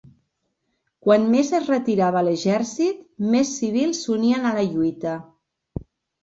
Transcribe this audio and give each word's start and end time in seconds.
Quant 1.07 1.27
més 1.33 1.51
es 1.57 1.67
retirava 1.71 2.23
l'exèrcit, 2.27 3.05
més 3.35 3.53
civils 3.59 4.01
s'unien 4.07 4.49
a 4.49 4.55
la 4.57 4.65
lluita. 4.73 5.15